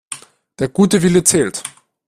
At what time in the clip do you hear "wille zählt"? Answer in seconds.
1.03-1.61